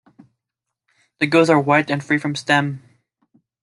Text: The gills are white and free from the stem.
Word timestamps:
The 1.19 1.27
gills 1.27 1.51
are 1.51 1.59
white 1.61 1.91
and 1.91 2.03
free 2.03 2.17
from 2.17 2.33
the 2.33 2.39
stem. 2.39 2.81